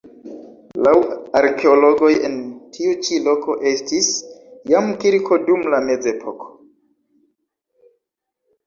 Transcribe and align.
Laŭ 0.85 0.93
arkeologoj 1.39 2.09
en 2.29 2.39
tiu 2.77 2.95
ĉi 3.09 3.19
loko 3.27 3.59
estis 3.73 4.11
jam 4.73 4.91
kirko 5.05 5.41
dum 5.47 5.71
la 5.77 5.85
mezepoko. 5.93 6.53